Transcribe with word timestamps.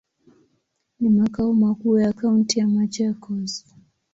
Ni 0.99 1.09
makao 1.09 1.53
makuu 1.53 1.99
ya 1.99 2.13
kaunti 2.13 2.59
ya 2.59 2.67
Machakos. 2.67 3.65